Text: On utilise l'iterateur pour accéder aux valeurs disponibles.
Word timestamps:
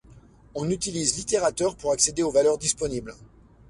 On 0.55 0.71
utilise 0.71 1.15
l'iterateur 1.15 1.75
pour 1.75 1.91
accéder 1.91 2.23
aux 2.23 2.31
valeurs 2.31 2.57
disponibles. 2.57 3.13